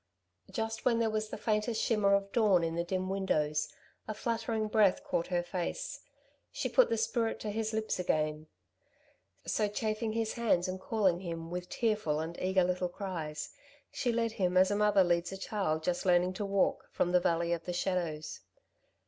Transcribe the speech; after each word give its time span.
Just 0.49 0.83
when 0.83 0.97
there 0.97 1.11
was 1.11 1.29
the 1.29 1.37
faintest 1.37 1.79
shimmer 1.79 2.15
of 2.15 2.31
dawn 2.31 2.63
in 2.63 2.73
the 2.73 2.83
dim 2.83 3.07
windows, 3.07 3.69
a 4.07 4.15
fluttering 4.15 4.67
breath 4.67 5.03
caught 5.03 5.27
her 5.27 5.43
face. 5.43 5.99
She 6.51 6.67
put 6.69 6.89
the 6.89 6.97
spirit 6.97 7.39
to 7.41 7.51
his 7.51 7.71
lips 7.71 7.99
again. 7.99 8.47
So, 9.45 9.67
chafing 9.69 10.13
his 10.13 10.33
hands 10.33 10.67
and 10.67 10.79
calling 10.81 11.19
him, 11.19 11.51
with 11.51 11.69
tearful 11.69 12.19
and 12.19 12.35
eager 12.41 12.63
little 12.63 12.89
cries, 12.89 13.51
she 13.91 14.11
led 14.11 14.31
him 14.31 14.57
as 14.57 14.71
a 14.71 14.75
mother 14.75 15.03
leads 15.03 15.31
a 15.31 15.37
child 15.37 15.83
just 15.83 16.03
learning 16.03 16.33
to 16.33 16.45
walk, 16.47 16.89
from 16.91 17.11
the 17.11 17.19
valley 17.19 17.53
of 17.53 17.65
the 17.65 17.71
shadows. 17.73 18.39